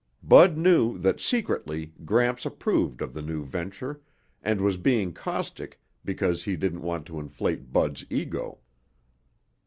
[0.23, 4.01] Bud knew that secretly Gramps approved of the new venture
[4.41, 8.57] and was being caustic because he didn't want to inflate Bud's ego.